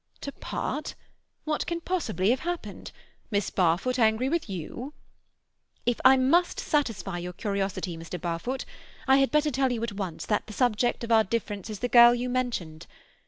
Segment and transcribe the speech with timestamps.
[0.21, 0.95] "To part?
[1.43, 2.91] What can possibly have happened?
[3.29, 4.95] Miss Barfoot angry with you?"
[5.85, 8.19] "If I must satisfy your curiosity, Mr.
[8.19, 8.65] Barfoot,
[9.07, 11.87] I had better tell you at once that the subject of our difference is the
[11.87, 12.87] girl you mentioned.